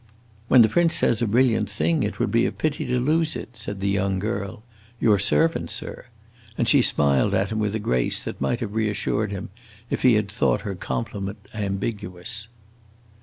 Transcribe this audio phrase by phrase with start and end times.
[0.47, 3.49] "When the prince says a brilliant thing, it would be a pity to lose it,"
[3.53, 4.63] said the young girl.
[4.99, 6.07] "Your servant, sir!"
[6.57, 9.49] And she smiled at him with a grace that might have reassured him,
[9.91, 12.47] if he had thought her compliment ambiguous.